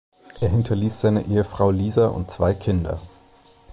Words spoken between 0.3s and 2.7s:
Er hinterließ seine Ehefrau Lisa und zwei